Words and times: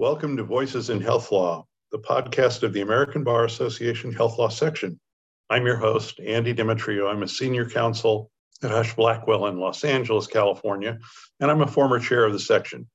Welcome 0.00 0.36
to 0.36 0.44
Voices 0.44 0.90
in 0.90 1.00
Health 1.00 1.32
Law, 1.32 1.66
the 1.90 1.98
podcast 1.98 2.62
of 2.62 2.72
the 2.72 2.82
American 2.82 3.24
Bar 3.24 3.44
Association 3.44 4.12
Health 4.12 4.38
Law 4.38 4.46
section. 4.46 5.00
I'm 5.50 5.66
your 5.66 5.76
host, 5.76 6.20
Andy 6.20 6.54
Demetriou. 6.54 7.10
I'm 7.10 7.24
a 7.24 7.28
senior 7.28 7.68
counsel 7.68 8.30
at 8.62 8.70
Husch 8.70 8.94
Blackwell 8.94 9.48
in 9.48 9.58
Los 9.58 9.82
Angeles, 9.82 10.28
California, 10.28 11.00
and 11.40 11.50
I'm 11.50 11.62
a 11.62 11.66
former 11.66 11.98
chair 11.98 12.24
of 12.24 12.32
the 12.32 12.38
section. 12.38 12.88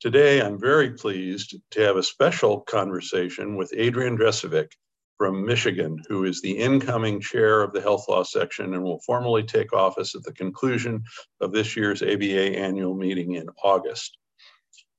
Today, 0.00 0.40
I'm 0.40 0.58
very 0.58 0.92
pleased 0.92 1.56
to 1.72 1.80
have 1.82 1.96
a 1.96 2.02
special 2.02 2.60
conversation 2.60 3.56
with 3.56 3.74
Adrienne 3.78 4.16
Dresevic 4.16 4.72
from 5.18 5.44
Michigan, 5.44 6.02
who 6.08 6.24
is 6.24 6.40
the 6.40 6.56
incoming 6.56 7.20
chair 7.20 7.60
of 7.60 7.74
the 7.74 7.82
health 7.82 8.08
law 8.08 8.22
section 8.22 8.72
and 8.72 8.82
will 8.82 9.02
formally 9.04 9.42
take 9.42 9.74
office 9.74 10.14
at 10.14 10.22
the 10.22 10.32
conclusion 10.32 11.04
of 11.42 11.52
this 11.52 11.76
year's 11.76 12.02
ABA 12.02 12.56
annual 12.56 12.94
meeting 12.94 13.34
in 13.34 13.46
August. 13.62 14.16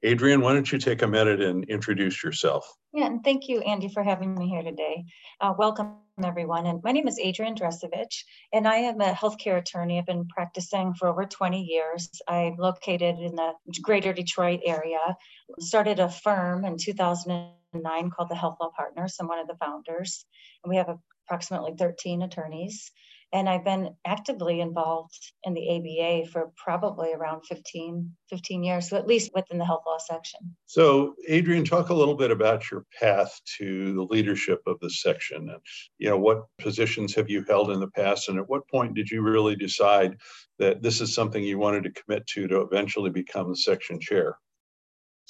Adrienne, 0.03 0.41
why 0.41 0.53
don't 0.53 0.71
you 0.71 0.79
take 0.79 1.03
a 1.03 1.07
minute 1.07 1.41
and 1.41 1.63
introduce 1.65 2.23
yourself? 2.23 2.65
Yeah, 2.91 3.05
and 3.05 3.23
thank 3.23 3.47
you, 3.47 3.61
Andy, 3.61 3.87
for 3.87 4.01
having 4.01 4.33
me 4.33 4.49
here 4.49 4.63
today. 4.63 5.05
Uh, 5.39 5.53
welcome, 5.55 5.97
everyone. 6.23 6.65
And 6.65 6.81
my 6.83 6.91
name 6.91 7.07
is 7.07 7.19
Adrienne 7.23 7.55
Dresevic, 7.55 8.11
and 8.51 8.67
I 8.67 8.77
am 8.77 8.99
a 8.99 9.13
healthcare 9.13 9.59
attorney. 9.59 9.99
I've 9.99 10.07
been 10.07 10.27
practicing 10.27 10.95
for 10.95 11.07
over 11.07 11.25
20 11.25 11.61
years. 11.61 12.09
I'm 12.27 12.55
located 12.57 13.19
in 13.19 13.35
the 13.35 13.53
greater 13.83 14.11
Detroit 14.11 14.61
area. 14.65 15.15
Started 15.59 15.99
a 15.99 16.09
firm 16.09 16.65
in 16.65 16.77
2009 16.77 18.09
called 18.09 18.29
the 18.29 18.35
Health 18.35 18.57
Law 18.59 18.71
Partners. 18.75 19.17
I'm 19.19 19.27
one 19.27 19.39
of 19.39 19.47
the 19.47 19.55
founders, 19.55 20.25
and 20.63 20.69
we 20.71 20.77
have 20.77 20.97
approximately 21.27 21.73
13 21.77 22.23
attorneys 22.23 22.91
and 23.33 23.47
I've 23.47 23.63
been 23.63 23.95
actively 24.05 24.59
involved 24.59 25.17
in 25.43 25.53
the 25.53 25.69
ABA 25.69 26.29
for 26.29 26.51
probably 26.57 27.13
around 27.13 27.45
15, 27.45 28.11
15 28.29 28.63
years, 28.63 28.89
so 28.89 28.97
at 28.97 29.07
least 29.07 29.31
within 29.33 29.57
the 29.57 29.65
health 29.65 29.83
law 29.85 29.97
section. 29.97 30.55
So, 30.65 31.15
Adrienne, 31.29 31.63
talk 31.63 31.89
a 31.89 31.93
little 31.93 32.15
bit 32.15 32.31
about 32.31 32.69
your 32.69 32.85
path 32.99 33.39
to 33.57 33.93
the 33.93 34.03
leadership 34.03 34.61
of 34.67 34.79
the 34.81 34.89
section, 34.89 35.49
and 35.49 35.59
you 35.97 36.09
know 36.09 36.17
what 36.17 36.43
positions 36.59 37.15
have 37.15 37.29
you 37.29 37.43
held 37.47 37.71
in 37.71 37.79
the 37.79 37.91
past, 37.91 38.29
and 38.29 38.37
at 38.37 38.49
what 38.49 38.67
point 38.69 38.95
did 38.95 39.09
you 39.09 39.21
really 39.21 39.55
decide 39.55 40.17
that 40.59 40.81
this 40.81 41.01
is 41.01 41.13
something 41.13 41.43
you 41.43 41.57
wanted 41.57 41.83
to 41.83 42.01
commit 42.01 42.27
to 42.27 42.47
to 42.47 42.61
eventually 42.61 43.09
become 43.09 43.49
the 43.49 43.57
section 43.57 43.99
chair? 43.99 44.37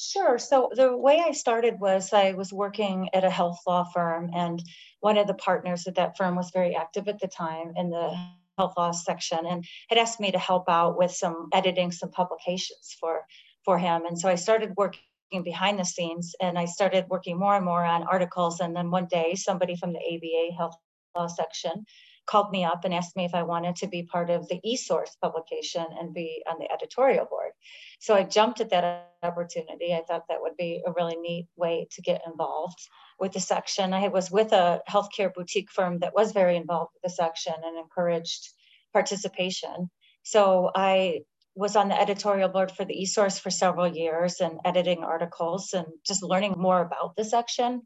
Sure. 0.03 0.39
So 0.39 0.71
the 0.73 0.97
way 0.97 1.19
I 1.23 1.31
started 1.31 1.79
was 1.79 2.11
I 2.11 2.31
was 2.33 2.51
working 2.51 3.09
at 3.13 3.23
a 3.23 3.29
health 3.29 3.59
law 3.67 3.83
firm, 3.83 4.31
and 4.33 4.61
one 4.99 5.17
of 5.17 5.27
the 5.27 5.35
partners 5.35 5.85
at 5.85 5.95
that 5.95 6.17
firm 6.17 6.35
was 6.35 6.49
very 6.49 6.75
active 6.75 7.07
at 7.07 7.19
the 7.19 7.27
time 7.27 7.73
in 7.75 7.91
the 7.91 8.17
health 8.57 8.73
law 8.77 8.91
section 8.91 9.45
and 9.45 9.63
had 9.89 9.99
asked 9.99 10.19
me 10.19 10.31
to 10.31 10.39
help 10.39 10.67
out 10.69 10.97
with 10.97 11.11
some 11.11 11.49
editing 11.53 11.91
some 11.91 12.09
publications 12.09 12.95
for 12.99 13.21
for 13.63 13.77
him. 13.77 14.05
And 14.05 14.19
so 14.19 14.27
I 14.27 14.35
started 14.35 14.73
working 14.75 15.01
behind 15.43 15.77
the 15.79 15.85
scenes 15.85 16.35
and 16.41 16.57
I 16.57 16.65
started 16.65 17.05
working 17.07 17.37
more 17.37 17.55
and 17.55 17.65
more 17.65 17.83
on 17.83 18.03
articles. 18.03 18.59
And 18.59 18.75
then 18.75 18.91
one 18.91 19.07
day 19.07 19.35
somebody 19.35 19.75
from 19.75 19.93
the 19.93 19.99
ABA 19.99 20.55
health 20.57 20.75
law 21.15 21.27
section 21.27 21.85
called 22.25 22.51
me 22.51 22.63
up 22.63 22.85
and 22.85 22.93
asked 22.93 23.15
me 23.15 23.25
if 23.25 23.35
I 23.35 23.43
wanted 23.43 23.75
to 23.77 23.87
be 23.87 24.03
part 24.03 24.29
of 24.29 24.47
the 24.47 24.59
eSource 24.65 25.11
publication 25.21 25.85
and 25.99 26.13
be 26.13 26.43
on 26.49 26.57
the 26.59 26.71
editorial 26.71 27.25
board. 27.25 27.40
So 27.99 28.15
I 28.15 28.23
jumped 28.23 28.61
at 28.61 28.69
that 28.71 29.11
opportunity. 29.23 29.93
I 29.93 30.01
thought 30.07 30.23
that 30.29 30.41
would 30.41 30.57
be 30.57 30.81
a 30.85 30.91
really 30.91 31.15
neat 31.17 31.47
way 31.55 31.87
to 31.91 32.01
get 32.01 32.21
involved 32.25 32.79
with 33.19 33.33
the 33.33 33.39
section. 33.39 33.93
I 33.93 34.07
was 34.07 34.31
with 34.31 34.51
a 34.53 34.81
healthcare 34.89 35.33
boutique 35.33 35.71
firm 35.71 35.99
that 35.99 36.15
was 36.15 36.31
very 36.31 36.57
involved 36.57 36.91
with 36.95 37.03
the 37.03 37.15
section 37.15 37.53
and 37.63 37.77
encouraged 37.77 38.49
participation. 38.93 39.89
So 40.23 40.71
I 40.75 41.21
was 41.55 41.75
on 41.75 41.89
the 41.89 41.99
editorial 41.99 42.49
board 42.49 42.71
for 42.71 42.85
the 42.85 42.95
eSource 42.95 43.39
for 43.39 43.49
several 43.49 43.87
years 43.87 44.39
and 44.39 44.59
editing 44.65 45.03
articles 45.03 45.73
and 45.73 45.85
just 46.05 46.23
learning 46.23 46.55
more 46.57 46.81
about 46.81 47.15
the 47.15 47.25
section 47.25 47.81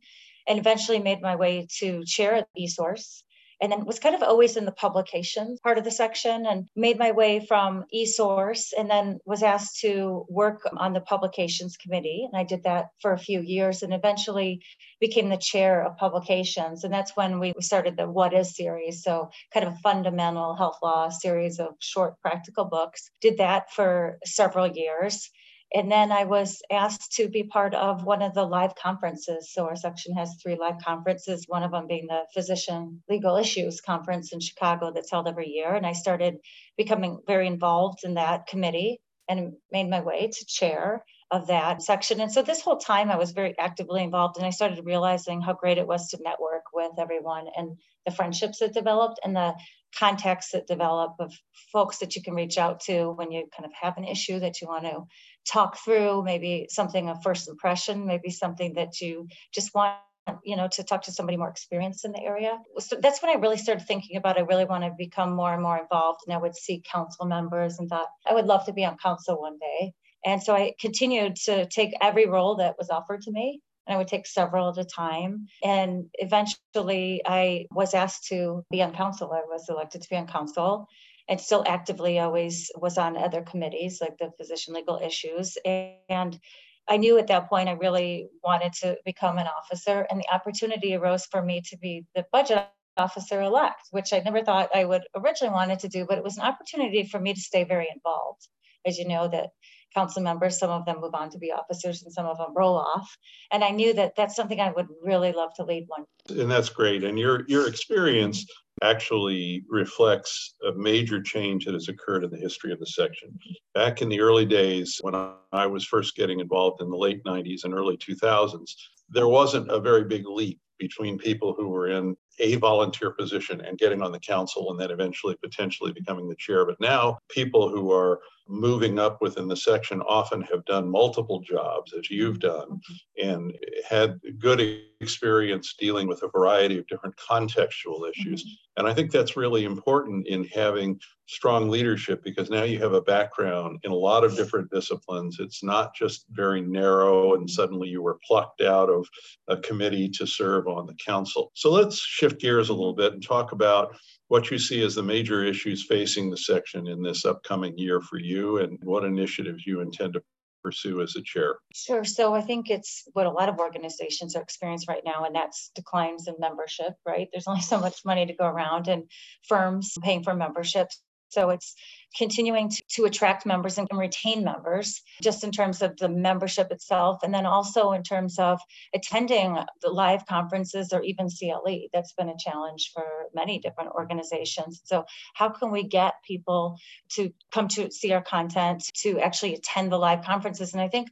and 0.47 0.59
eventually 0.59 0.99
made 0.99 1.21
my 1.21 1.35
way 1.35 1.67
to 1.79 2.03
chair 2.05 2.35
at 2.35 2.47
eSource 2.57 3.23
and 3.61 3.71
then 3.71 3.85
was 3.85 3.99
kind 3.99 4.15
of 4.15 4.23
always 4.23 4.57
in 4.57 4.65
the 4.65 4.71
publications 4.71 5.59
part 5.61 5.77
of 5.77 5.83
the 5.83 5.91
section 5.91 6.45
and 6.45 6.67
made 6.75 6.97
my 6.97 7.11
way 7.11 7.45
from 7.45 7.85
eSource 7.93 8.73
and 8.77 8.89
then 8.89 9.19
was 9.25 9.43
asked 9.43 9.79
to 9.81 10.25
work 10.29 10.61
on 10.77 10.93
the 10.93 11.01
publications 11.01 11.77
committee. 11.77 12.27
And 12.29 12.39
I 12.39 12.43
did 12.43 12.63
that 12.63 12.89
for 13.01 13.13
a 13.13 13.19
few 13.19 13.41
years 13.41 13.83
and 13.83 13.93
eventually 13.93 14.61
became 14.99 15.29
the 15.29 15.37
chair 15.37 15.83
of 15.85 15.97
publications. 15.97 16.83
And 16.83 16.93
that's 16.93 17.15
when 17.15 17.39
we 17.39 17.53
started 17.59 17.97
the 17.97 18.09
What 18.09 18.33
Is 18.33 18.55
series. 18.55 19.03
So, 19.03 19.29
kind 19.53 19.65
of 19.65 19.73
a 19.73 19.77
fundamental 19.77 20.55
health 20.55 20.79
law 20.81 21.09
series 21.09 21.59
of 21.59 21.75
short 21.79 22.19
practical 22.21 22.65
books. 22.65 23.09
Did 23.21 23.37
that 23.37 23.71
for 23.71 24.19
several 24.25 24.67
years 24.67 25.29
and 25.73 25.91
then 25.91 26.11
I 26.11 26.23
was 26.25 26.61
asked 26.71 27.13
to 27.13 27.27
be 27.27 27.43
part 27.43 27.73
of 27.73 28.03
one 28.03 28.21
of 28.21 28.33
the 28.33 28.43
live 28.45 28.75
conferences. 28.75 29.51
So 29.51 29.65
our 29.65 29.75
section 29.75 30.13
has 30.15 30.37
three 30.41 30.55
live 30.55 30.77
conferences, 30.83 31.45
one 31.47 31.63
of 31.63 31.71
them 31.71 31.87
being 31.87 32.07
the 32.07 32.25
Physician 32.33 33.01
Legal 33.09 33.35
Issues 33.37 33.81
Conference 33.81 34.31
in 34.31 34.39
Chicago 34.39 34.91
that's 34.93 35.11
held 35.11 35.27
every 35.27 35.49
year. 35.49 35.73
And 35.73 35.85
I 35.85 35.93
started 35.93 36.37
becoming 36.77 37.19
very 37.27 37.47
involved 37.47 38.03
in 38.03 38.13
that 38.13 38.47
committee 38.47 39.01
and 39.27 39.53
made 39.71 39.89
my 39.89 40.01
way 40.01 40.27
to 40.27 40.45
chair 40.45 41.03
of 41.31 41.47
that 41.47 41.81
section. 41.81 42.21
And 42.21 42.31
so 42.31 42.43
this 42.43 42.61
whole 42.61 42.77
time 42.77 43.09
I 43.09 43.17
was 43.17 43.31
very 43.31 43.57
actively 43.57 44.03
involved 44.03 44.37
and 44.37 44.45
I 44.45 44.51
started 44.51 44.85
realizing 44.85 45.41
how 45.41 45.53
great 45.53 45.79
it 45.79 45.87
was 45.87 46.09
to 46.09 46.19
network 46.23 46.65
with 46.73 46.91
everyone 46.99 47.47
and 47.57 47.77
the 48.05 48.11
friendships 48.11 48.59
that 48.59 48.73
developed 48.73 49.19
and 49.23 49.35
the 49.35 49.55
contacts 49.97 50.51
that 50.51 50.67
develop 50.67 51.15
of 51.19 51.33
folks 51.71 51.99
that 51.99 52.15
you 52.15 52.21
can 52.21 52.33
reach 52.33 52.57
out 52.57 52.81
to 52.81 53.11
when 53.11 53.31
you 53.31 53.47
kind 53.55 53.65
of 53.65 53.71
have 53.79 53.97
an 53.97 54.03
issue 54.03 54.39
that 54.39 54.61
you 54.61 54.67
want 54.67 54.83
to 54.83 55.03
talk 55.49 55.77
through, 55.77 56.23
maybe 56.23 56.67
something 56.69 57.09
of 57.09 57.23
first 57.23 57.47
impression, 57.47 58.05
maybe 58.05 58.29
something 58.29 58.73
that 58.75 58.99
you 59.01 59.27
just 59.53 59.73
want 59.73 59.95
you 60.43 60.55
know 60.55 60.67
to 60.67 60.83
talk 60.83 61.03
to 61.03 61.11
somebody 61.11 61.37
more 61.37 61.49
experienced 61.49 62.03
in 62.03 62.11
the 62.11 62.21
area. 62.21 62.57
So 62.79 62.97
that's 62.99 63.21
when 63.21 63.29
i 63.29 63.39
really 63.39 63.57
started 63.57 63.85
thinking 63.85 64.17
about 64.17 64.39
i 64.39 64.41
really 64.41 64.65
want 64.65 64.83
to 64.83 64.91
become 64.97 65.35
more 65.35 65.53
and 65.53 65.61
more 65.61 65.77
involved 65.77 66.21
and 66.25 66.33
i 66.33 66.37
would 66.39 66.55
see 66.55 66.81
council 66.91 67.27
members 67.27 67.77
and 67.77 67.87
thought 67.87 68.07
i 68.27 68.33
would 68.33 68.47
love 68.47 68.65
to 68.65 68.73
be 68.73 68.83
on 68.83 68.97
council 68.97 69.39
one 69.39 69.59
day. 69.59 69.93
And 70.25 70.41
so 70.41 70.55
i 70.55 70.73
continued 70.79 71.35
to 71.45 71.67
take 71.67 71.93
every 72.01 72.25
role 72.25 72.55
that 72.55 72.75
was 72.79 72.89
offered 72.89 73.21
to 73.23 73.31
me 73.31 73.61
and 73.85 73.95
i 73.95 73.97
would 73.97 74.07
take 74.07 74.27
several 74.27 74.69
at 74.69 74.77
a 74.77 74.85
time 74.85 75.47
and 75.63 76.05
eventually 76.15 77.21
i 77.25 77.65
was 77.71 77.93
asked 77.93 78.27
to 78.27 78.63
be 78.69 78.81
on 78.81 78.93
council 78.93 79.31
i 79.31 79.41
was 79.47 79.67
elected 79.69 80.01
to 80.01 80.09
be 80.09 80.15
on 80.15 80.27
council 80.27 80.87
and 81.27 81.41
still 81.41 81.63
actively 81.67 82.19
always 82.19 82.71
was 82.75 82.97
on 82.97 83.17
other 83.17 83.41
committees 83.41 83.99
like 84.01 84.17
the 84.17 84.31
physician 84.37 84.73
legal 84.73 84.99
issues. 85.03 85.57
And 85.65 86.39
I 86.87 86.97
knew 86.97 87.17
at 87.17 87.27
that 87.27 87.49
point 87.49 87.69
I 87.69 87.73
really 87.73 88.27
wanted 88.43 88.73
to 88.81 88.97
become 89.05 89.37
an 89.37 89.47
officer, 89.47 90.05
and 90.09 90.19
the 90.19 90.33
opportunity 90.33 90.93
arose 90.93 91.25
for 91.25 91.41
me 91.41 91.61
to 91.69 91.77
be 91.77 92.05
the 92.13 92.25
budget 92.31 92.67
officer 92.97 93.41
elect, 93.41 93.87
which 93.91 94.13
I 94.13 94.19
never 94.19 94.43
thought 94.43 94.75
I 94.75 94.85
would 94.85 95.01
originally 95.15 95.53
wanted 95.53 95.79
to 95.79 95.89
do, 95.89 96.05
but 96.07 96.17
it 96.17 96.23
was 96.23 96.37
an 96.37 96.43
opportunity 96.43 97.03
for 97.03 97.19
me 97.19 97.33
to 97.33 97.41
stay 97.41 97.63
very 97.63 97.89
involved. 97.93 98.47
As 98.85 98.99
you 98.99 99.07
know, 99.07 99.27
that 99.27 99.49
council 99.95 100.21
members, 100.21 100.59
some 100.59 100.69
of 100.69 100.85
them 100.85 100.99
move 101.01 101.15
on 101.15 101.29
to 101.31 101.37
be 101.39 101.51
officers 101.51 102.03
and 102.03 102.13
some 102.13 102.25
of 102.25 102.37
them 102.37 102.53
roll 102.55 102.75
off. 102.75 103.17
And 103.51 103.63
I 103.63 103.69
knew 103.69 103.93
that 103.93 104.15
that's 104.15 104.35
something 104.35 104.59
I 104.59 104.71
would 104.71 104.87
really 105.01 105.31
love 105.31 105.53
to 105.55 105.63
lead 105.63 105.85
one. 105.87 106.05
And 106.29 106.51
that's 106.51 106.69
great. 106.69 107.03
And 107.03 107.17
your 107.17 107.45
your 107.47 107.67
experience 107.67 108.45
actually 108.83 109.63
reflects 109.69 110.55
a 110.67 110.73
major 110.73 111.21
change 111.21 111.65
that 111.65 111.73
has 111.73 111.87
occurred 111.87 112.25
in 112.25 112.29
the 112.29 112.37
history 112.37 112.73
of 112.73 112.79
the 112.79 112.85
section. 112.85 113.37
Back 113.73 114.01
in 114.01 114.09
the 114.09 114.19
early 114.19 114.45
days, 114.45 114.99
when 115.01 115.15
I 115.53 115.65
was 115.65 115.85
first 115.85 116.15
getting 116.15 116.41
involved 116.41 116.81
in 116.81 116.89
the 116.89 116.97
late 116.97 117.23
90s 117.23 117.63
and 117.63 117.73
early 117.73 117.97
2000s, 117.97 118.71
there 119.09 119.29
wasn't 119.29 119.71
a 119.71 119.79
very 119.79 120.03
big 120.03 120.27
leap 120.27 120.59
between 120.77 121.17
people 121.17 121.55
who 121.57 121.69
were 121.69 121.87
in 121.87 122.17
a 122.39 122.55
volunteer 122.55 123.11
position 123.11 123.61
and 123.61 123.77
getting 123.77 124.01
on 124.01 124.11
the 124.11 124.19
council 124.19 124.71
and 124.71 124.79
then 124.79 124.91
eventually 124.91 125.37
potentially 125.41 125.93
becoming 125.93 126.27
the 126.27 126.35
chair. 126.35 126.65
But 126.65 126.79
now 126.81 127.17
people 127.29 127.69
who 127.69 127.93
are 127.93 128.19
moving 128.47 128.99
up 128.99 129.21
within 129.21 129.47
the 129.47 129.57
section 129.57 130.01
often 130.01 130.41
have 130.41 130.63
done 130.65 130.89
multiple 130.89 131.39
jobs, 131.39 131.93
as 131.93 132.09
you've 132.09 132.39
done, 132.39 132.79
and 133.21 133.57
had 133.89 134.19
good 134.39 134.81
experience 135.01 135.75
dealing 135.79 136.07
with 136.07 136.21
a 136.23 136.29
variety 136.29 136.77
of 136.77 136.87
different 136.87 137.15
contextual 137.17 138.09
issues. 138.09 138.43
Mm-hmm. 138.43 138.79
And 138.79 138.87
I 138.87 138.93
think 138.93 139.11
that's 139.11 139.37
really 139.37 139.63
important 139.65 140.27
in 140.27 140.43
having 140.45 140.99
strong 141.27 141.69
leadership 141.69 142.23
because 142.23 142.49
now 142.49 142.63
you 142.63 142.77
have 142.79 142.93
a 142.93 143.01
background 143.01 143.79
in 143.83 143.91
a 143.91 143.95
lot 143.95 144.23
of 144.23 144.35
different 144.35 144.69
disciplines. 144.69 145.37
It's 145.39 145.63
not 145.63 145.95
just 145.95 146.25
very 146.29 146.61
narrow 146.61 147.33
and 147.33 147.49
suddenly 147.49 147.87
you 147.87 148.01
were 148.01 148.19
plucked 148.25 148.61
out 148.61 148.89
of 148.89 149.07
a 149.47 149.57
committee 149.57 150.09
to 150.09 150.27
serve 150.27 150.67
on 150.67 150.85
the 150.85 150.95
council. 151.03 151.51
So 151.55 151.71
let's 151.71 151.97
shift 151.97 152.39
gears 152.39 152.69
a 152.69 152.73
little 152.73 152.93
bit 152.93 153.13
and 153.13 153.25
talk 153.25 153.53
about 153.53 153.95
what 154.27 154.49
you 154.49 154.57
see 154.57 154.83
as 154.83 154.95
the 154.95 155.03
major 155.03 155.43
issues 155.43 155.85
facing 155.85 156.29
the 156.29 156.37
section 156.37 156.87
in 156.87 157.01
this 157.01 157.25
upcoming 157.25 157.77
year 157.77 158.01
for 158.01 158.19
you 158.19 158.57
and 158.57 158.79
what 158.83 159.03
initiatives 159.03 159.65
you 159.65 159.81
intend 159.81 160.13
to 160.13 160.21
pursue 160.63 161.01
as 161.01 161.15
a 161.15 161.21
chair? 161.21 161.57
Sure. 161.75 162.03
So 162.03 162.33
I 162.33 162.41
think 162.41 162.71
it's 162.71 163.03
what 163.13 163.27
a 163.27 163.31
lot 163.31 163.49
of 163.49 163.59
organizations 163.59 164.35
are 164.35 164.41
experiencing 164.41 164.87
right 164.89 165.03
now, 165.05 165.23
and 165.23 165.35
that's 165.35 165.69
declines 165.75 166.27
in 166.27 166.33
membership, 166.39 166.93
right? 167.05 167.27
There's 167.31 167.47
only 167.47 167.61
so 167.61 167.79
much 167.79 168.03
money 168.03 168.25
to 168.25 168.33
go 168.33 168.45
around, 168.45 168.87
and 168.87 169.03
firms 169.47 169.93
paying 170.01 170.23
for 170.23 170.33
memberships 170.33 171.01
So 171.29 171.49
it's 171.49 171.75
continuing 172.17 172.69
to, 172.69 172.83
to, 172.89 173.05
attract 173.05 173.45
members 173.45 173.77
and 173.77 173.87
retain 173.93 174.43
members, 174.43 175.01
just 175.21 175.43
in 175.43 175.51
terms 175.51 175.81
of 175.81 175.97
the 175.97 176.07
membership 176.07 176.71
itself, 176.71 177.23
and 177.23 177.33
then 177.33 177.45
also 177.45 177.91
in 177.91 178.03
terms 178.03 178.39
of 178.39 178.59
attending 178.93 179.57
the 179.81 179.89
live 179.89 180.25
conferences 180.25 180.93
or 180.93 181.03
even 181.03 181.27
CLE. 181.29 181.87
That's 181.93 182.13
been 182.13 182.29
a 182.29 182.37
challenge 182.37 182.91
for 182.93 183.05
many 183.33 183.59
different 183.59 183.91
organizations. 183.91 184.81
So, 184.85 185.05
how 185.33 185.49
can 185.49 185.71
we 185.71 185.83
get 185.83 186.13
people 186.25 186.77
to 187.11 187.33
come 187.51 187.67
to 187.69 187.91
see 187.91 188.13
our 188.13 188.23
content, 188.23 188.83
to 189.01 189.19
actually 189.19 189.55
attend 189.55 189.91
the 189.91 189.97
live 189.97 190.23
conferences? 190.23 190.73
And 190.73 190.81
I 190.81 190.87
think 190.87 191.09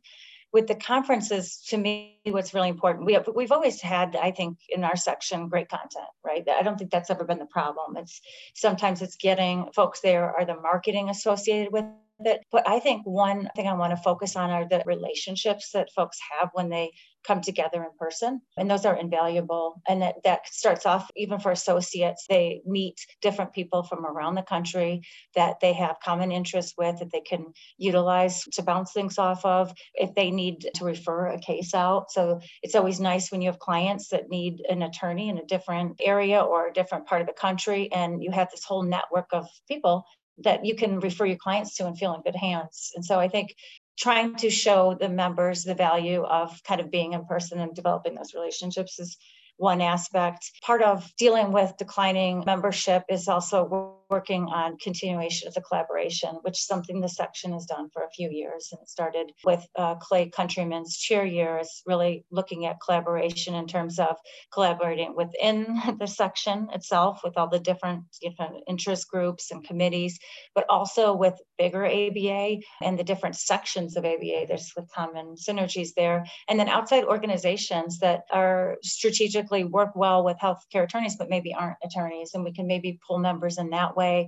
with 0.53 0.67
the 0.67 0.75
conferences, 0.75 1.57
to 1.67 1.77
me, 1.77 2.19
what's 2.25 2.53
really 2.53 2.69
important, 2.69 3.05
we 3.07 3.13
have, 3.13 3.27
we've 3.35 3.51
always 3.51 3.81
had, 3.81 4.15
I 4.15 4.29
think, 4.29 4.59
in 4.69 4.83
our 4.83 4.95
section, 4.95 5.49
great 5.49 5.67
content, 5.67 6.05
right? 6.23 6.47
I 6.47 6.61
don't 6.61 6.77
think 6.77 6.91
that's 6.91 7.09
ever 7.09 7.23
been 7.23 7.39
the 7.39 7.47
problem. 7.47 7.97
It's 7.97 8.21
sometimes 8.53 9.01
it's 9.01 9.15
getting 9.15 9.71
folks 9.73 10.01
there 10.01 10.31
are 10.31 10.45
the 10.45 10.55
marketing 10.55 11.09
associated 11.09 11.73
with 11.73 11.85
it. 12.19 12.41
But 12.51 12.67
I 12.67 12.79
think 12.79 13.05
one 13.05 13.49
thing 13.55 13.67
I 13.67 13.73
want 13.73 13.91
to 13.91 13.97
focus 13.97 14.35
on 14.35 14.49
are 14.49 14.67
the 14.67 14.83
relationships 14.85 15.71
that 15.73 15.91
folks 15.95 16.17
have 16.39 16.49
when 16.53 16.69
they 16.69 16.91
come 17.25 17.41
together 17.41 17.83
in 17.83 17.89
person. 17.97 18.41
And 18.57 18.69
those 18.69 18.85
are 18.85 18.95
invaluable. 18.95 19.81
And 19.87 20.01
that, 20.01 20.15
that 20.23 20.47
starts 20.47 20.85
off 20.85 21.09
even 21.15 21.39
for 21.39 21.51
associates. 21.51 22.25
They 22.27 22.61
meet 22.65 22.97
different 23.21 23.53
people 23.53 23.83
from 23.83 24.05
around 24.05 24.35
the 24.35 24.43
country 24.43 25.01
that 25.35 25.59
they 25.61 25.73
have 25.73 25.97
common 26.03 26.31
interests 26.31 26.73
with 26.77 26.99
that 26.99 27.11
they 27.11 27.21
can 27.21 27.53
utilize 27.77 28.43
to 28.53 28.61
bounce 28.61 28.91
things 28.91 29.17
off 29.17 29.45
of 29.45 29.73
if 29.95 30.13
they 30.15 30.31
need 30.31 30.67
to 30.75 30.85
refer 30.85 31.27
a 31.27 31.39
case 31.39 31.73
out. 31.73 32.11
So 32.11 32.41
it's 32.61 32.75
always 32.75 32.99
nice 32.99 33.31
when 33.31 33.41
you 33.41 33.49
have 33.49 33.59
clients 33.59 34.09
that 34.09 34.29
need 34.29 34.61
an 34.69 34.81
attorney 34.81 35.29
in 35.29 35.37
a 35.37 35.45
different 35.45 36.01
area 36.03 36.41
or 36.41 36.67
a 36.67 36.73
different 36.73 37.07
part 37.07 37.21
of 37.21 37.27
the 37.27 37.33
country 37.33 37.91
and 37.91 38.21
you 38.21 38.31
have 38.31 38.51
this 38.51 38.65
whole 38.65 38.83
network 38.83 39.29
of 39.31 39.47
people 39.67 40.05
that 40.39 40.65
you 40.65 40.75
can 40.75 40.99
refer 40.99 41.25
your 41.25 41.37
clients 41.37 41.75
to 41.75 41.85
and 41.85 41.97
feel 41.97 42.13
in 42.13 42.21
good 42.21 42.35
hands. 42.35 42.91
And 42.95 43.05
so 43.05 43.19
I 43.19 43.27
think 43.27 43.55
trying 43.97 44.35
to 44.37 44.49
show 44.49 44.97
the 44.99 45.09
members 45.09 45.63
the 45.63 45.75
value 45.75 46.23
of 46.23 46.61
kind 46.63 46.81
of 46.81 46.89
being 46.89 47.13
in 47.13 47.25
person 47.25 47.59
and 47.59 47.75
developing 47.75 48.15
those 48.15 48.33
relationships 48.33 48.99
is 48.99 49.17
one 49.57 49.81
aspect. 49.81 50.51
Part 50.63 50.81
of 50.81 51.11
dealing 51.17 51.51
with 51.51 51.77
declining 51.77 52.43
membership 52.45 53.03
is 53.09 53.27
also 53.27 53.99
working 54.13 54.43
on 54.43 54.77
continuation 54.77 55.47
of 55.47 55.55
the 55.55 55.61
collaboration, 55.61 56.29
which 56.43 56.59
is 56.59 56.67
something 56.67 57.01
the 57.01 57.09
section 57.09 57.51
has 57.51 57.65
done 57.65 57.89
for 57.91 58.03
a 58.03 58.09
few 58.11 58.29
years. 58.29 58.69
And 58.71 58.79
it 58.79 58.87
started 58.87 59.31
with 59.43 59.65
uh, 59.75 59.95
Clay 59.95 60.29
Countryman's 60.29 60.95
cheer 60.97 61.25
years, 61.25 61.81
really 61.87 62.23
looking 62.29 62.67
at 62.67 62.77
collaboration 62.79 63.55
in 63.55 63.65
terms 63.65 63.97
of 63.97 64.15
collaborating 64.53 65.15
within 65.15 65.81
the 65.99 66.05
section 66.05 66.67
itself 66.73 67.21
with 67.23 67.35
all 67.37 67.49
the 67.49 67.59
different, 67.59 68.03
different 68.21 68.57
interest 68.67 69.09
groups 69.09 69.49
and 69.49 69.63
committees, 69.63 70.19
but 70.53 70.65
also 70.69 71.15
with 71.15 71.33
bigger 71.57 71.85
ABA 71.85 72.57
and 72.83 72.99
the 72.99 73.03
different 73.03 73.35
sections 73.35 73.97
of 73.97 74.05
ABA. 74.05 74.45
There's 74.47 74.71
the 74.75 74.85
common 74.93 75.37
synergies 75.37 75.89
there. 75.95 76.23
And 76.47 76.59
then 76.59 76.69
outside 76.69 77.03
organizations 77.05 77.97
that 77.99 78.25
are 78.31 78.77
strategically 78.83 79.63
work 79.63 79.95
well 79.95 80.23
with 80.23 80.37
healthcare 80.37 80.83
attorneys, 80.83 81.15
but 81.15 81.31
maybe 81.31 81.51
aren't 81.51 81.77
attorneys. 81.83 82.31
And 82.35 82.43
we 82.43 82.53
can 82.53 82.67
maybe 82.67 82.99
pull 83.07 83.17
members 83.17 83.57
in 83.57 83.71
that 83.71 83.97
way 84.03 84.27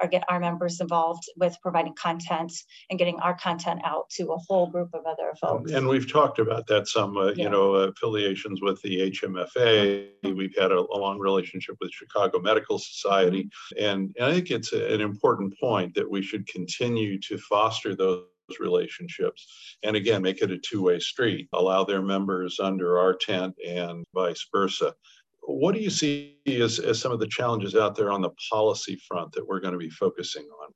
or 0.00 0.08
get 0.08 0.22
our 0.28 0.38
members 0.38 0.80
involved 0.80 1.24
with 1.36 1.56
providing 1.60 1.94
content 1.94 2.52
and 2.88 2.98
getting 2.98 3.18
our 3.20 3.34
content 3.34 3.80
out 3.84 4.08
to 4.10 4.32
a 4.32 4.38
whole 4.46 4.68
group 4.68 4.90
of 4.94 5.04
other 5.06 5.30
um, 5.42 5.58
folks. 5.58 5.72
And 5.72 5.88
we've 5.88 6.10
talked 6.10 6.38
about 6.38 6.66
that 6.68 6.86
some, 6.86 7.16
uh, 7.16 7.28
yeah. 7.28 7.44
you 7.44 7.50
know, 7.50 7.74
uh, 7.74 7.88
affiliations 7.88 8.60
with 8.62 8.80
the 8.82 9.10
HMFA. 9.10 10.08
Mm-hmm. 10.24 10.36
We've 10.36 10.54
had 10.56 10.72
a, 10.72 10.78
a, 10.78 10.98
long 10.98 11.18
relationship 11.18 11.76
with 11.80 11.90
Chicago 11.92 12.38
Medical 12.40 12.78
Society. 12.78 13.48
And, 13.78 14.14
and 14.18 14.26
I 14.26 14.32
think 14.34 14.50
it's 14.50 14.72
a, 14.72 14.94
an 14.94 15.00
important 15.00 15.58
point 15.58 15.94
that 15.94 16.08
we 16.08 16.22
should 16.22 16.46
continue 16.46 17.18
to 17.22 17.38
foster 17.38 17.94
those 17.96 18.24
relationships 18.60 19.76
and 19.82 19.94
again 19.94 20.22
make 20.22 20.40
it 20.40 20.50
a 20.50 20.56
two-way 20.56 20.98
street 20.98 21.46
allow 21.52 21.84
their 21.84 22.00
members 22.00 22.58
under 22.58 22.98
our 22.98 23.12
tent 23.12 23.54
and 23.66 24.06
vice 24.14 24.46
versa 24.50 24.94
what 25.56 25.74
do 25.74 25.80
you 25.80 25.90
see 25.90 26.36
as, 26.46 26.78
as 26.78 27.00
some 27.00 27.12
of 27.12 27.20
the 27.20 27.26
challenges 27.26 27.74
out 27.74 27.96
there 27.96 28.12
on 28.12 28.20
the 28.20 28.30
policy 28.50 29.00
front 29.08 29.32
that 29.32 29.46
we're 29.46 29.60
going 29.60 29.72
to 29.72 29.78
be 29.78 29.90
focusing 29.90 30.44
on? 30.44 30.72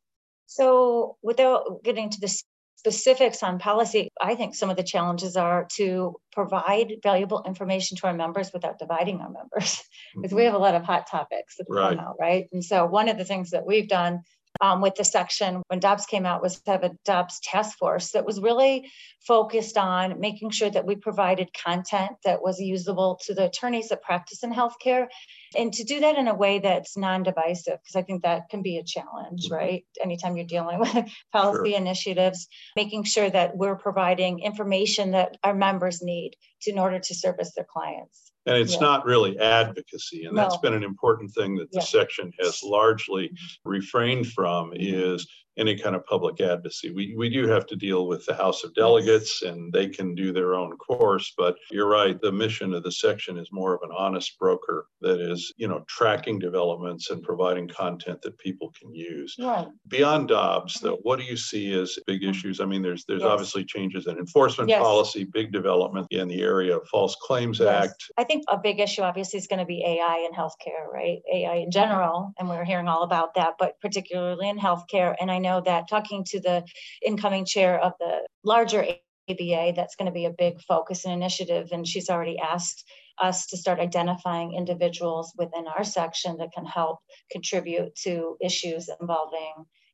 So, 0.46 1.16
without 1.22 1.82
getting 1.82 2.10
to 2.10 2.20
the 2.20 2.42
specifics 2.76 3.42
on 3.42 3.58
policy, 3.58 4.08
I 4.20 4.34
think 4.34 4.54
some 4.54 4.70
of 4.70 4.76
the 4.76 4.82
challenges 4.82 5.36
are 5.36 5.66
to 5.76 6.16
provide 6.32 6.94
valuable 7.02 7.42
information 7.46 7.96
to 7.98 8.06
our 8.08 8.14
members 8.14 8.50
without 8.52 8.78
dividing 8.78 9.20
our 9.20 9.30
members, 9.30 9.82
because 10.14 10.30
mm-hmm. 10.30 10.36
we 10.36 10.44
have 10.44 10.54
a 10.54 10.58
lot 10.58 10.74
of 10.74 10.82
hot 10.82 11.06
topics 11.08 11.56
that 11.56 11.66
right. 11.68 11.96
come 11.96 12.04
out, 12.04 12.16
right? 12.18 12.48
And 12.52 12.64
so, 12.64 12.84
one 12.86 13.08
of 13.08 13.18
the 13.18 13.24
things 13.24 13.50
that 13.50 13.66
we've 13.66 13.88
done 13.88 14.22
um, 14.62 14.80
with 14.80 14.94
the 14.94 15.04
section 15.04 15.62
when 15.66 15.80
Dobbs 15.80 16.06
came 16.06 16.24
out 16.24 16.40
was 16.40 16.60
to 16.60 16.70
have 16.70 16.84
a 16.84 16.92
Dobbs 17.04 17.40
task 17.40 17.76
force 17.76 18.12
that 18.12 18.24
was 18.24 18.40
really 18.40 18.88
focused 19.26 19.76
on 19.76 20.20
making 20.20 20.50
sure 20.50 20.70
that 20.70 20.86
we 20.86 20.94
provided 20.96 21.52
content 21.52 22.12
that 22.24 22.42
was 22.42 22.60
usable 22.60 23.18
to 23.24 23.34
the 23.34 23.46
attorneys 23.46 23.88
that 23.88 24.02
practice 24.02 24.42
in 24.42 24.52
healthcare 24.52 25.08
and 25.56 25.72
to 25.72 25.84
do 25.84 26.00
that 26.00 26.16
in 26.16 26.28
a 26.28 26.34
way 26.34 26.58
that's 26.58 26.96
non-divisive 26.96 27.78
because 27.82 27.96
i 27.96 28.02
think 28.02 28.22
that 28.22 28.48
can 28.50 28.62
be 28.62 28.78
a 28.78 28.84
challenge 28.84 29.44
mm-hmm. 29.44 29.54
right 29.54 29.84
anytime 30.02 30.36
you're 30.36 30.46
dealing 30.46 30.78
with 30.78 30.92
policy 31.32 31.70
sure. 31.70 31.78
initiatives 31.78 32.48
making 32.74 33.04
sure 33.04 33.30
that 33.30 33.56
we're 33.56 33.76
providing 33.76 34.40
information 34.40 35.12
that 35.12 35.36
our 35.44 35.54
members 35.54 36.02
need 36.02 36.32
to, 36.62 36.70
in 36.70 36.78
order 36.78 36.98
to 36.98 37.14
service 37.14 37.52
their 37.54 37.66
clients 37.70 38.31
and 38.46 38.56
it's 38.56 38.74
yeah. 38.74 38.80
not 38.80 39.04
really 39.04 39.38
advocacy 39.38 40.24
and 40.24 40.34
no. 40.34 40.42
that's 40.42 40.56
been 40.58 40.74
an 40.74 40.82
important 40.82 41.30
thing 41.32 41.56
that 41.56 41.70
the 41.70 41.78
yeah. 41.78 41.84
section 41.84 42.32
has 42.40 42.62
largely 42.62 43.28
mm-hmm. 43.28 43.70
refrained 43.70 44.26
from 44.26 44.72
is 44.74 45.26
any 45.58 45.76
kind 45.76 45.94
of 45.94 46.04
public 46.06 46.40
advocacy. 46.40 46.90
We, 46.90 47.14
we 47.16 47.28
do 47.28 47.46
have 47.48 47.66
to 47.66 47.76
deal 47.76 48.06
with 48.06 48.24
the 48.26 48.34
House 48.34 48.64
of 48.64 48.74
Delegates 48.74 49.42
and 49.42 49.72
they 49.72 49.88
can 49.88 50.14
do 50.14 50.32
their 50.32 50.54
own 50.54 50.76
course, 50.78 51.32
but 51.36 51.56
you're 51.70 51.88
right. 51.88 52.20
The 52.20 52.32
mission 52.32 52.72
of 52.74 52.82
the 52.82 52.92
section 52.92 53.36
is 53.36 53.48
more 53.52 53.74
of 53.74 53.82
an 53.82 53.94
honest 53.96 54.38
broker 54.38 54.86
that 55.00 55.20
is, 55.20 55.52
you 55.56 55.68
know, 55.68 55.84
tracking 55.88 56.38
developments 56.38 57.10
and 57.10 57.22
providing 57.22 57.68
content 57.68 58.22
that 58.22 58.38
people 58.38 58.72
can 58.80 58.94
use. 58.94 59.36
Right. 59.38 59.68
Beyond 59.88 60.28
Dobbs, 60.28 60.80
though, 60.80 60.98
what 61.02 61.18
do 61.18 61.24
you 61.24 61.36
see 61.36 61.72
as 61.74 61.98
big 62.06 62.24
issues? 62.24 62.60
I 62.60 62.64
mean, 62.64 62.82
there's 62.82 63.04
there's 63.04 63.22
yes. 63.22 63.30
obviously 63.30 63.64
changes 63.64 64.06
in 64.06 64.18
enforcement 64.18 64.70
yes. 64.70 64.80
policy, 64.80 65.24
big 65.24 65.52
development 65.52 66.06
in 66.10 66.28
the 66.28 66.42
area 66.42 66.76
of 66.76 66.86
False 66.88 67.16
Claims 67.20 67.58
yes. 67.58 67.86
Act. 67.86 68.04
I 68.16 68.24
think 68.24 68.44
a 68.48 68.58
big 68.58 68.80
issue 68.80 69.02
obviously 69.02 69.38
is 69.38 69.46
going 69.46 69.58
to 69.58 69.66
be 69.66 69.84
AI 69.84 70.26
in 70.26 70.36
healthcare, 70.36 70.90
right? 70.92 71.18
AI 71.32 71.56
in 71.56 71.70
general, 71.70 72.32
and 72.38 72.48
we're 72.48 72.64
hearing 72.64 72.88
all 72.88 73.02
about 73.02 73.34
that, 73.34 73.54
but 73.58 73.80
particularly 73.80 74.48
in 74.48 74.58
healthcare. 74.58 75.14
And 75.20 75.30
I 75.30 75.38
know 75.42 75.60
that 75.60 75.88
talking 75.88 76.24
to 76.28 76.40
the 76.40 76.64
incoming 77.04 77.44
chair 77.44 77.78
of 77.78 77.92
the 78.00 78.26
larger 78.44 78.86
ABA, 79.28 79.72
that's 79.76 79.96
going 79.96 80.06
to 80.06 80.12
be 80.12 80.24
a 80.24 80.30
big 80.30 80.60
focus 80.62 81.04
and 81.04 81.14
initiative. 81.14 81.68
And 81.72 81.86
she's 81.86 82.10
already 82.10 82.38
asked 82.38 82.84
us 83.20 83.46
to 83.48 83.56
start 83.56 83.78
identifying 83.78 84.54
individuals 84.54 85.32
within 85.36 85.66
our 85.66 85.84
section 85.84 86.38
that 86.38 86.52
can 86.52 86.64
help 86.64 86.98
contribute 87.30 87.94
to 88.04 88.36
issues 88.40 88.88
involving 89.00 89.52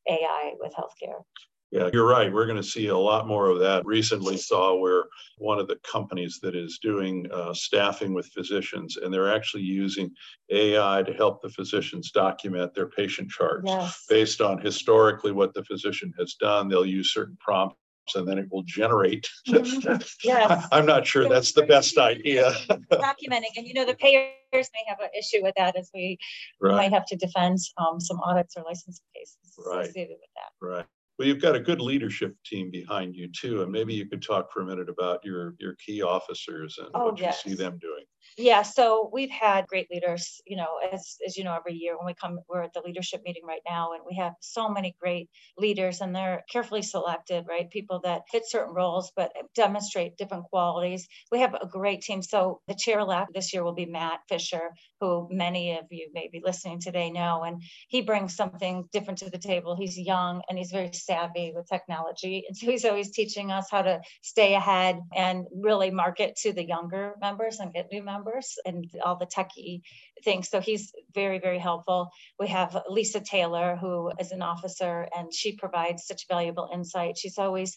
AI 0.09 0.53
with 0.59 0.73
healthcare. 0.73 1.23
Yeah, 1.71 1.91
you're 1.93 2.09
right. 2.09 2.33
We're 2.33 2.47
going 2.47 2.57
to 2.57 2.63
see 2.63 2.87
a 2.87 2.97
lot 2.97 3.27
more 3.27 3.49
of 3.49 3.59
that. 3.61 3.85
Recently, 3.85 4.39
saw 4.39 4.79
where 4.79 5.05
one 5.37 5.59
of 5.59 5.69
the 5.69 5.79
companies 5.91 6.39
that 6.43 6.57
is 6.57 6.79
doing 6.81 7.27
uh, 7.31 7.53
staffing 7.53 8.15
with 8.15 8.27
physicians, 8.29 8.97
and 8.97 9.13
they're 9.13 9.35
actually 9.35 9.65
using 9.65 10.11
AI 10.51 11.03
to 11.03 11.13
help 11.13 11.43
the 11.43 11.51
physicians 11.51 12.11
document 12.11 12.75
their 12.75 12.89
patient 12.89 13.31
charts 13.31 13.65
yes. 13.67 14.07
based 14.09 14.41
on 14.41 14.59
historically 14.59 15.33
what 15.33 15.53
the 15.53 15.65
physician 15.65 16.13
has 16.19 16.35
done. 16.35 16.69
They'll 16.69 16.87
use 16.87 17.13
certain 17.13 17.37
prompts 17.39 17.77
and 18.15 18.27
then 18.27 18.39
it 18.39 18.47
will 18.51 18.63
generate. 18.63 19.29
yes. 19.47 20.67
I'm 20.73 20.87
not 20.87 21.07
sure 21.07 21.29
that's 21.29 21.53
the 21.53 21.67
best 21.67 21.99
idea. 21.99 22.53
Documenting, 22.93 23.53
and 23.57 23.67
you 23.67 23.75
know, 23.75 23.85
the 23.85 23.95
payers 23.95 24.33
may 24.53 24.85
have 24.89 25.01
an 25.01 25.11
issue 25.19 25.43
with 25.43 25.55
that 25.57 25.77
as 25.77 25.91
we 25.93 26.19
right. 26.61 26.77
might 26.77 26.93
have 26.93 27.05
to 27.07 27.17
defend 27.17 27.59
um, 27.77 28.01
some 28.01 28.19
audits 28.21 28.55
or 28.57 28.65
licensing 28.65 29.05
cases 29.15 29.37
right. 29.59 29.85
associated 29.85 30.17
with 30.21 30.31
that. 30.37 30.67
Right. 30.67 30.87
Well, 31.19 31.27
you've 31.27 31.43
got 31.43 31.57
a 31.57 31.61
good 31.61 31.81
leadership 31.81 32.37
team 32.45 32.71
behind 32.71 33.17
you 33.17 33.29
too, 33.29 33.63
and 33.63 33.73
maybe 33.73 33.93
you 33.93 34.09
could 34.09 34.23
talk 34.23 34.53
for 34.53 34.63
a 34.63 34.65
minute 34.65 34.89
about 34.89 35.25
your 35.25 35.55
your 35.59 35.75
key 35.85 36.01
officers 36.01 36.79
and 36.79 36.89
oh, 36.95 37.07
what 37.07 37.21
yes. 37.21 37.43
you 37.45 37.51
see 37.51 37.57
them 37.57 37.79
doing. 37.79 38.05
Yeah, 38.41 38.63
so 38.63 39.11
we've 39.13 39.31
had 39.31 39.67
great 39.67 39.91
leaders, 39.91 40.41
you 40.47 40.57
know, 40.57 40.79
as, 40.93 41.17
as 41.27 41.37
you 41.37 41.43
know, 41.43 41.57
every 41.57 41.75
year 41.75 41.99
when 41.99 42.07
we 42.07 42.15
come, 42.15 42.39
we're 42.49 42.63
at 42.63 42.73
the 42.73 42.83
leadership 42.87 43.23
meeting 43.25 43.43
right 43.45 43.63
now, 43.69 43.95
and 43.95 44.03
we 44.09 44.15
have 44.15 44.35
so 44.39 44.69
many 44.69 44.95
great 45.01 45.29
leaders, 45.57 46.01
and 46.01 46.15
they're 46.15 46.45
carefully 46.49 46.83
selected, 46.83 47.47
right? 47.49 47.69
People 47.69 48.01
that 48.05 48.23
fit 48.31 48.45
certain 48.47 48.73
roles 48.73 49.11
but 49.17 49.33
demonstrate 49.57 50.17
different 50.17 50.45
qualities. 50.45 51.09
We 51.33 51.41
have 51.41 51.55
a 51.55 51.67
great 51.67 52.03
team. 52.03 52.23
So 52.23 52.61
the 52.69 52.77
chair 52.77 53.01
elect 53.01 53.33
this 53.35 53.53
year 53.53 53.65
will 53.65 53.75
be 53.75 53.87
Matt 53.87 54.21
Fisher, 54.29 54.71
who 55.01 55.27
many 55.33 55.77
of 55.77 55.87
you 55.91 56.09
may 56.15 56.29
be 56.31 56.41
listening 56.45 56.79
today 56.79 57.11
know, 57.11 57.43
and 57.43 57.61
he 57.89 58.03
brings 58.03 58.37
something 58.37 58.85
different 58.93 59.19
to 59.19 59.31
the 59.31 59.39
table. 59.39 59.75
He's 59.75 59.99
young 59.99 60.43
and 60.49 60.57
he's 60.57 60.71
very 60.71 60.93
savvy 60.93 61.53
with 61.57 61.69
technology, 61.69 62.45
and 62.47 62.57
so 62.57 62.71
he's 62.71 62.85
always 62.85 63.11
teaching 63.11 63.51
us 63.51 63.67
how 63.69 63.83
to 63.83 64.01
stay 64.23 64.55
ahead 64.55 65.01
and 65.17 65.45
really 65.53 65.91
market 65.91 66.37
to 66.43 66.53
the 66.53 66.65
younger 66.65 67.15
members 67.21 67.59
and 67.59 67.73
get 67.73 67.89
new 67.91 68.05
members 68.05 68.28
members 68.29 68.57
and 68.65 68.89
all 69.05 69.17
the 69.17 69.27
techie 69.27 69.83
things. 70.25 70.49
So 70.49 70.61
he's 70.61 70.93
very, 71.15 71.39
very 71.39 71.59
helpful. 71.59 72.11
We 72.39 72.49
have 72.49 72.83
Lisa 72.89 73.21
Taylor, 73.21 73.77
who 73.77 74.13
is 74.19 74.33
an 74.33 74.43
officer, 74.43 75.09
and 75.17 75.33
she 75.33 75.57
provides 75.57 76.07
such 76.07 76.29
valuable 76.29 76.69
insight. 76.73 77.19
She's 77.19 77.39
always 77.39 77.77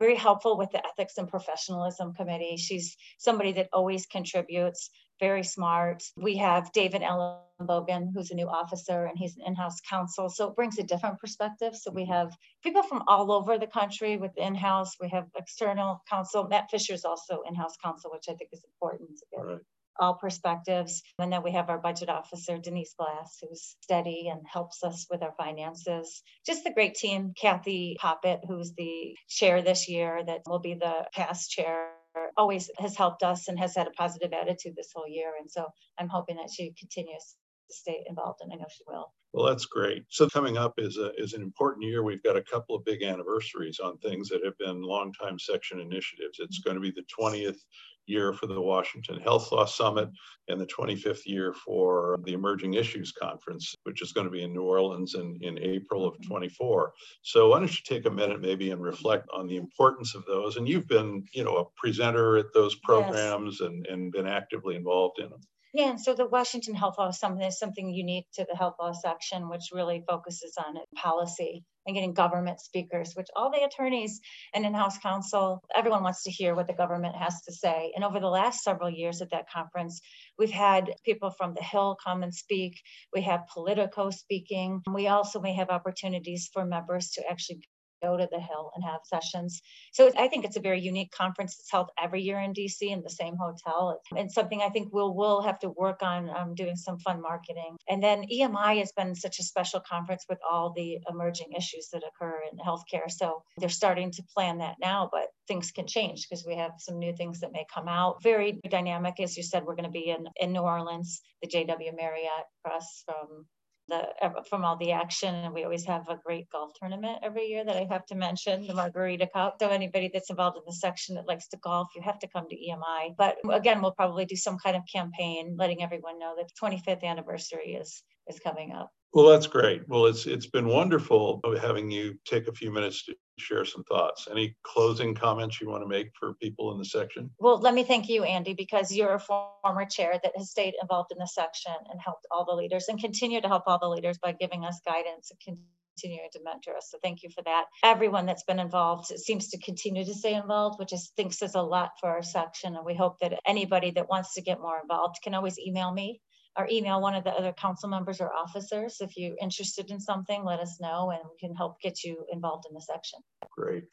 very 0.00 0.16
helpful 0.16 0.58
with 0.58 0.70
the 0.72 0.84
ethics 0.84 1.16
and 1.16 1.28
professionalism 1.28 2.12
committee. 2.14 2.56
She's 2.56 2.96
somebody 3.18 3.52
that 3.52 3.68
always 3.72 4.06
contributes, 4.06 4.90
very 5.20 5.44
smart. 5.44 6.02
We 6.16 6.38
have 6.38 6.72
David 6.72 7.02
Ellen 7.02 7.38
Bogan, 7.60 8.08
who's 8.12 8.32
a 8.32 8.34
new 8.34 8.48
officer, 8.48 9.04
and 9.04 9.16
he's 9.16 9.36
an 9.36 9.44
in-house 9.46 9.80
counsel. 9.88 10.28
So 10.28 10.48
it 10.48 10.56
brings 10.56 10.78
a 10.78 10.82
different 10.82 11.20
perspective. 11.20 11.76
So 11.76 11.92
we 11.92 12.02
mm-hmm. 12.02 12.12
have 12.12 12.36
people 12.64 12.82
from 12.82 13.04
all 13.06 13.30
over 13.30 13.58
the 13.58 13.68
country 13.68 14.16
with 14.16 14.36
in-house. 14.36 14.96
We 15.00 15.08
have 15.10 15.26
external 15.36 16.02
counsel. 16.10 16.48
Matt 16.48 16.68
Fisher 16.70 16.94
is 16.94 17.04
also 17.04 17.42
in-house 17.48 17.76
counsel, 17.80 18.10
which 18.10 18.24
I 18.28 18.34
think 18.34 18.50
is 18.52 18.64
important 18.64 19.10
get 19.30 19.44
right 19.44 19.60
all 20.02 20.14
perspectives. 20.14 21.02
And 21.18 21.32
then 21.32 21.42
we 21.42 21.52
have 21.52 21.70
our 21.70 21.78
budget 21.78 22.08
officer, 22.08 22.58
Denise 22.58 22.94
Glass, 22.98 23.38
who's 23.40 23.76
steady 23.80 24.28
and 24.28 24.40
helps 24.46 24.82
us 24.82 25.06
with 25.08 25.22
our 25.22 25.34
finances. 25.38 26.22
Just 26.44 26.64
the 26.64 26.72
great 26.72 26.96
team. 26.96 27.32
Kathy 27.40 27.96
Poppitt, 28.00 28.40
who's 28.46 28.72
the 28.72 29.16
chair 29.28 29.62
this 29.62 29.88
year, 29.88 30.22
that 30.26 30.40
will 30.46 30.58
be 30.58 30.74
the 30.74 31.06
past 31.14 31.50
chair 31.50 31.92
always 32.36 32.68
has 32.78 32.96
helped 32.96 33.22
us 33.22 33.48
and 33.48 33.58
has 33.58 33.74
had 33.76 33.86
a 33.86 33.92
positive 33.92 34.32
attitude 34.32 34.74
this 34.76 34.90
whole 34.94 35.08
year. 35.08 35.32
And 35.40 35.50
so 35.50 35.68
I'm 35.98 36.08
hoping 36.08 36.36
that 36.36 36.50
she 36.54 36.74
continues 36.78 37.36
stay 37.72 38.04
involved, 38.08 38.40
and 38.42 38.52
I 38.52 38.56
know 38.56 38.66
she 38.70 38.84
will. 38.86 39.12
Well, 39.32 39.46
that's 39.46 39.64
great. 39.64 40.04
So 40.10 40.28
coming 40.28 40.58
up 40.58 40.74
is 40.76 40.98
a, 40.98 41.12
is 41.16 41.32
an 41.32 41.40
important 41.42 41.84
year. 41.84 42.02
We've 42.02 42.22
got 42.22 42.36
a 42.36 42.42
couple 42.42 42.76
of 42.76 42.84
big 42.84 43.02
anniversaries 43.02 43.80
on 43.80 43.96
things 43.98 44.28
that 44.28 44.44
have 44.44 44.58
been 44.58 44.82
longtime 44.82 45.38
section 45.38 45.80
initiatives. 45.80 46.38
It's 46.38 46.58
going 46.58 46.74
to 46.74 46.82
be 46.82 46.90
the 46.90 47.06
20th 47.18 47.58
year 48.06 48.32
for 48.32 48.46
the 48.46 48.60
Washington 48.60 49.20
Health 49.20 49.50
Law 49.52 49.64
Summit 49.64 50.10
and 50.48 50.60
the 50.60 50.66
25th 50.66 51.24
year 51.24 51.54
for 51.54 52.18
the 52.24 52.32
Emerging 52.32 52.74
Issues 52.74 53.12
Conference, 53.12 53.74
which 53.84 54.02
is 54.02 54.12
going 54.12 54.26
to 54.26 54.30
be 54.30 54.42
in 54.42 54.52
New 54.52 54.62
Orleans 54.62 55.14
in, 55.14 55.38
in 55.40 55.58
April 55.58 56.06
of 56.06 56.16
24. 56.26 56.92
So 57.22 57.48
why 57.48 57.58
don't 57.58 57.70
you 57.70 57.84
take 57.84 58.06
a 58.06 58.10
minute 58.10 58.40
maybe 58.40 58.70
and 58.70 58.82
reflect 58.82 59.28
on 59.32 59.46
the 59.46 59.56
importance 59.56 60.14
of 60.14 60.24
those? 60.26 60.56
And 60.56 60.68
you've 60.68 60.88
been, 60.88 61.24
you 61.32 61.44
know, 61.44 61.56
a 61.56 61.64
presenter 61.76 62.36
at 62.36 62.52
those 62.52 62.74
programs 62.76 63.58
yes. 63.60 63.68
and, 63.68 63.86
and 63.86 64.12
been 64.12 64.26
actively 64.26 64.76
involved 64.76 65.20
in 65.20 65.30
them. 65.30 65.40
Yeah, 65.74 65.88
and 65.88 66.00
so 66.00 66.14
the 66.14 66.26
Washington 66.26 66.74
Health 66.74 66.96
Law 66.98 67.10
Summit 67.12 67.46
is 67.46 67.58
something 67.58 67.88
unique 67.88 68.26
to 68.34 68.44
the 68.46 68.54
health 68.54 68.74
law 68.78 68.92
section, 68.92 69.48
which 69.48 69.70
really 69.72 70.04
focuses 70.06 70.54
on 70.58 70.74
policy 70.94 71.64
and 71.86 71.94
getting 71.94 72.12
government 72.12 72.60
speakers, 72.60 73.14
which 73.14 73.28
all 73.34 73.50
the 73.50 73.64
attorneys 73.64 74.20
and 74.52 74.66
in-house 74.66 74.98
counsel, 74.98 75.62
everyone 75.74 76.02
wants 76.02 76.24
to 76.24 76.30
hear 76.30 76.54
what 76.54 76.66
the 76.66 76.74
government 76.74 77.16
has 77.16 77.40
to 77.42 77.52
say. 77.52 77.90
And 77.96 78.04
over 78.04 78.20
the 78.20 78.26
last 78.26 78.62
several 78.62 78.90
years 78.90 79.22
at 79.22 79.30
that 79.30 79.50
conference, 79.50 80.00
we've 80.38 80.50
had 80.50 80.92
people 81.06 81.30
from 81.30 81.54
the 81.54 81.62
Hill 81.62 81.96
come 82.04 82.22
and 82.22 82.34
speak. 82.34 82.74
We 83.14 83.22
have 83.22 83.48
Politico 83.52 84.10
speaking. 84.10 84.82
We 84.92 85.08
also 85.08 85.40
may 85.40 85.54
have 85.54 85.70
opportunities 85.70 86.50
for 86.52 86.66
members 86.66 87.12
to 87.12 87.22
actually 87.30 87.62
go 88.02 88.16
to 88.16 88.28
the 88.30 88.40
Hill 88.40 88.70
and 88.74 88.84
have 88.84 89.00
sessions. 89.04 89.62
So 89.92 90.10
I 90.18 90.28
think 90.28 90.44
it's 90.44 90.56
a 90.56 90.60
very 90.60 90.80
unique 90.80 91.12
conference. 91.12 91.56
It's 91.58 91.70
held 91.70 91.90
every 92.02 92.22
year 92.22 92.40
in 92.40 92.52
DC 92.52 92.82
in 92.82 93.02
the 93.02 93.10
same 93.10 93.36
hotel. 93.36 94.00
And 94.16 94.30
something 94.30 94.60
I 94.62 94.68
think 94.68 94.92
we'll, 94.92 95.14
we'll 95.14 95.42
have 95.42 95.58
to 95.60 95.70
work 95.70 96.02
on 96.02 96.30
um, 96.30 96.54
doing 96.54 96.76
some 96.76 96.98
fun 96.98 97.20
marketing. 97.20 97.76
And 97.88 98.02
then 98.02 98.24
EMI 98.32 98.78
has 98.78 98.92
been 98.92 99.14
such 99.14 99.38
a 99.38 99.44
special 99.44 99.80
conference 99.80 100.24
with 100.28 100.38
all 100.48 100.72
the 100.72 100.98
emerging 101.08 101.52
issues 101.56 101.88
that 101.92 102.02
occur 102.06 102.40
in 102.50 102.58
healthcare. 102.58 103.10
So 103.10 103.42
they're 103.58 103.68
starting 103.68 104.10
to 104.12 104.22
plan 104.34 104.58
that 104.58 104.76
now, 104.80 105.08
but 105.10 105.28
things 105.48 105.70
can 105.70 105.86
change 105.86 106.26
because 106.28 106.44
we 106.46 106.56
have 106.56 106.72
some 106.78 106.98
new 106.98 107.14
things 107.14 107.40
that 107.40 107.52
may 107.52 107.64
come 107.72 107.88
out. 107.88 108.22
Very 108.22 108.60
dynamic, 108.68 109.20
as 109.20 109.36
you 109.36 109.42
said, 109.42 109.64
we're 109.64 109.76
going 109.76 109.84
to 109.84 109.90
be 109.90 110.10
in, 110.10 110.26
in 110.36 110.52
New 110.52 110.60
Orleans, 110.60 111.20
the 111.42 111.48
JW 111.48 111.96
Marriott 111.96 112.46
across 112.64 113.02
from 113.04 113.46
the 113.88 114.02
from 114.48 114.64
all 114.64 114.76
the 114.76 114.92
action 114.92 115.34
and 115.34 115.52
we 115.52 115.64
always 115.64 115.84
have 115.84 116.08
a 116.08 116.18
great 116.24 116.48
golf 116.50 116.72
tournament 116.78 117.18
every 117.22 117.46
year 117.46 117.64
that 117.64 117.76
I 117.76 117.86
have 117.90 118.06
to 118.06 118.14
mention 118.14 118.66
the 118.66 118.74
Margarita 118.74 119.26
Cup. 119.26 119.56
So 119.60 119.68
anybody 119.68 120.10
that's 120.12 120.30
involved 120.30 120.56
in 120.56 120.62
the 120.66 120.72
section 120.72 121.16
that 121.16 121.26
likes 121.26 121.48
to 121.48 121.56
golf 121.58 121.88
you 121.94 122.02
have 122.02 122.18
to 122.20 122.28
come 122.28 122.48
to 122.48 122.56
EMI 122.56 123.16
but 123.16 123.36
again 123.50 123.82
we'll 123.82 123.92
probably 123.92 124.24
do 124.24 124.36
some 124.36 124.58
kind 124.58 124.76
of 124.76 124.82
campaign 124.92 125.56
letting 125.58 125.82
everyone 125.82 126.18
know 126.18 126.34
that 126.36 126.46
the 126.48 126.66
25th 126.66 127.02
anniversary 127.02 127.74
is 127.74 128.02
is 128.28 128.38
coming 128.38 128.72
up 128.72 128.90
well, 129.12 129.28
that's 129.28 129.46
great. 129.46 129.86
Well, 129.88 130.06
it's 130.06 130.26
it's 130.26 130.46
been 130.46 130.66
wonderful 130.66 131.40
having 131.60 131.90
you 131.90 132.18
take 132.24 132.48
a 132.48 132.52
few 132.52 132.70
minutes 132.70 133.04
to 133.06 133.14
share 133.38 133.64
some 133.64 133.84
thoughts. 133.84 134.26
Any 134.30 134.56
closing 134.62 135.14
comments 135.14 135.60
you 135.60 135.68
want 135.68 135.82
to 135.82 135.88
make 135.88 136.10
for 136.18 136.34
people 136.34 136.72
in 136.72 136.78
the 136.78 136.84
section? 136.84 137.30
Well, 137.38 137.58
let 137.58 137.74
me 137.74 137.84
thank 137.84 138.08
you, 138.08 138.24
Andy, 138.24 138.54
because 138.54 138.92
you're 138.92 139.14
a 139.14 139.20
former 139.20 139.84
chair 139.84 140.18
that 140.22 140.32
has 140.36 140.50
stayed 140.50 140.74
involved 140.80 141.12
in 141.12 141.18
the 141.18 141.26
section 141.26 141.74
and 141.90 142.00
helped 142.00 142.26
all 142.30 142.44
the 142.44 142.54
leaders 142.54 142.88
and 142.88 142.98
continue 142.98 143.40
to 143.40 143.48
help 143.48 143.64
all 143.66 143.78
the 143.78 143.88
leaders 143.88 144.18
by 144.18 144.32
giving 144.32 144.64
us 144.64 144.80
guidance 144.86 145.30
and 145.30 145.56
continuing 145.96 146.28
to 146.32 146.40
mentor 146.42 146.76
us. 146.76 146.88
So 146.90 146.98
thank 147.02 147.22
you 147.22 147.30
for 147.30 147.42
that. 147.42 147.66
Everyone 147.84 148.26
that's 148.26 148.44
been 148.44 148.58
involved 148.58 149.06
seems 149.06 149.48
to 149.48 149.58
continue 149.58 150.04
to 150.04 150.14
stay 150.14 150.34
involved, 150.34 150.78
which 150.78 150.92
I 150.92 150.98
think 151.16 151.32
says 151.32 151.54
a 151.54 151.62
lot 151.62 151.90
for 152.00 152.08
our 152.08 152.22
section. 152.22 152.76
And 152.76 152.84
we 152.84 152.94
hope 152.94 153.18
that 153.20 153.38
anybody 153.46 153.90
that 153.92 154.08
wants 154.08 154.34
to 154.34 154.42
get 154.42 154.60
more 154.60 154.80
involved 154.80 155.16
can 155.22 155.34
always 155.34 155.58
email 155.58 155.92
me 155.92 156.20
or 156.56 156.68
email 156.70 157.00
one 157.00 157.14
of 157.14 157.24
the 157.24 157.30
other 157.30 157.52
council 157.52 157.88
members 157.88 158.20
or 158.20 158.32
officers. 158.32 158.98
If 159.00 159.16
you're 159.16 159.36
interested 159.40 159.90
in 159.90 160.00
something, 160.00 160.44
let 160.44 160.60
us 160.60 160.78
know 160.80 161.10
and 161.10 161.20
we 161.24 161.36
can 161.38 161.54
help 161.54 161.80
get 161.80 162.04
you 162.04 162.24
involved 162.30 162.64
in 162.68 162.74
the 162.74 162.80
section. 162.80 163.20
Great. 163.56 163.84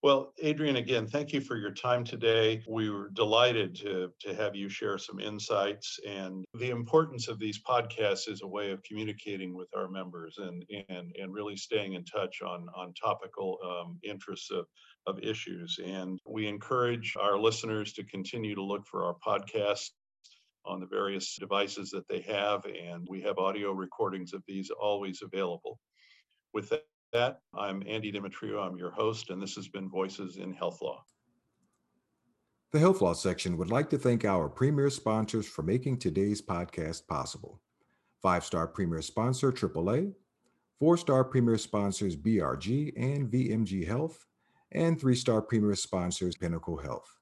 Well, 0.00 0.32
Adrienne, 0.44 0.76
again, 0.76 1.08
thank 1.08 1.32
you 1.32 1.40
for 1.40 1.56
your 1.56 1.72
time 1.72 2.04
today. 2.04 2.62
We 2.68 2.88
were 2.88 3.10
delighted 3.14 3.74
to, 3.76 4.10
to 4.20 4.34
have 4.36 4.54
you 4.54 4.68
share 4.68 4.96
some 4.96 5.18
insights 5.18 5.98
and 6.06 6.44
the 6.54 6.70
importance 6.70 7.26
of 7.26 7.40
these 7.40 7.60
podcasts 7.60 8.28
is 8.28 8.42
a 8.42 8.46
way 8.46 8.70
of 8.70 8.80
communicating 8.84 9.56
with 9.56 9.66
our 9.76 9.88
members 9.88 10.38
and, 10.38 10.64
and, 10.88 11.12
and 11.20 11.32
really 11.32 11.56
staying 11.56 11.94
in 11.94 12.04
touch 12.04 12.42
on, 12.42 12.68
on 12.76 12.94
topical 12.94 13.58
um, 13.64 13.98
interests 14.04 14.52
of, 14.52 14.66
of 15.08 15.18
issues. 15.20 15.80
And 15.84 16.20
we 16.24 16.46
encourage 16.46 17.16
our 17.20 17.36
listeners 17.36 17.92
to 17.94 18.04
continue 18.04 18.54
to 18.54 18.62
look 18.62 18.86
for 18.86 19.04
our 19.04 19.16
podcasts 19.26 19.90
on 20.64 20.80
the 20.80 20.86
various 20.86 21.36
devices 21.36 21.90
that 21.90 22.08
they 22.08 22.20
have, 22.20 22.64
and 22.66 23.06
we 23.08 23.20
have 23.22 23.38
audio 23.38 23.72
recordings 23.72 24.32
of 24.32 24.42
these 24.46 24.70
always 24.70 25.22
available. 25.22 25.78
With 26.52 26.72
that, 27.12 27.40
I'm 27.56 27.82
Andy 27.86 28.12
Demetriou. 28.12 28.64
I'm 28.64 28.76
your 28.76 28.90
host, 28.90 29.30
and 29.30 29.40
this 29.40 29.54
has 29.54 29.68
been 29.68 29.88
Voices 29.88 30.36
in 30.36 30.52
Health 30.52 30.80
Law. 30.82 31.02
The 32.70 32.78
Health 32.78 33.00
Law 33.00 33.14
section 33.14 33.56
would 33.56 33.70
like 33.70 33.88
to 33.90 33.98
thank 33.98 34.26
our 34.26 34.48
premier 34.48 34.90
sponsors 34.90 35.48
for 35.48 35.62
making 35.62 35.98
today's 35.98 36.42
podcast 36.42 37.06
possible. 37.06 37.62
Five 38.20 38.44
star 38.44 38.68
premier 38.68 39.00
sponsor 39.00 39.50
AAA, 39.50 40.12
four 40.78 40.96
star 40.98 41.24
premier 41.24 41.56
sponsors 41.56 42.14
BRG 42.14 42.92
and 42.96 43.30
VMG 43.30 43.86
Health, 43.86 44.26
and 44.72 45.00
three 45.00 45.14
star 45.14 45.40
premier 45.40 45.74
sponsors 45.76 46.36
Pinnacle 46.36 46.76
Health. 46.76 47.17